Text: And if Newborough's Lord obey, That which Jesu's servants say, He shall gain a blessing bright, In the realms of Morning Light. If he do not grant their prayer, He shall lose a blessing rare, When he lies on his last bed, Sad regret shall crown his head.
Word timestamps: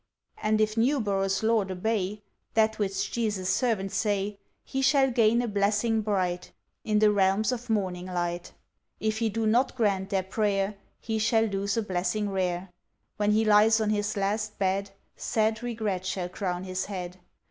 And 0.39 0.59
if 0.59 0.73
Newborough's 0.77 1.43
Lord 1.43 1.69
obey, 1.69 2.23
That 2.55 2.79
which 2.79 3.11
Jesu's 3.11 3.49
servants 3.49 3.95
say, 3.95 4.39
He 4.63 4.81
shall 4.81 5.11
gain 5.11 5.43
a 5.43 5.47
blessing 5.47 6.01
bright, 6.01 6.51
In 6.83 6.97
the 6.97 7.11
realms 7.11 7.51
of 7.51 7.69
Morning 7.69 8.07
Light. 8.07 8.51
If 8.99 9.19
he 9.19 9.29
do 9.29 9.45
not 9.45 9.75
grant 9.75 10.09
their 10.09 10.23
prayer, 10.23 10.73
He 10.99 11.19
shall 11.19 11.43
lose 11.45 11.77
a 11.77 11.83
blessing 11.83 12.31
rare, 12.31 12.71
When 13.17 13.29
he 13.29 13.45
lies 13.45 13.79
on 13.79 13.91
his 13.91 14.17
last 14.17 14.57
bed, 14.57 14.89
Sad 15.15 15.61
regret 15.61 16.03
shall 16.03 16.29
crown 16.29 16.63
his 16.63 16.85
head. 16.85 17.19